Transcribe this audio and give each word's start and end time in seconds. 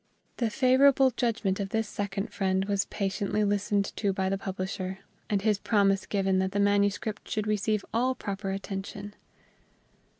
The 0.37 0.49
favorable 0.49 1.11
judgment 1.11 1.59
of 1.59 1.69
this 1.69 1.87
second 1.87 2.33
friend 2.33 2.65
was 2.65 2.85
patiently 2.85 3.43
listened 3.43 3.95
to 3.97 4.11
by 4.11 4.29
the 4.29 4.37
publisher, 4.39 4.97
and 5.29 5.43
his 5.43 5.59
promise 5.59 6.07
given 6.07 6.39
that 6.39 6.53
the 6.53 6.59
manuscript 6.59 7.29
should 7.29 7.45
receive 7.45 7.85
all 7.93 8.15
proper 8.15 8.49
attention. 8.49 9.13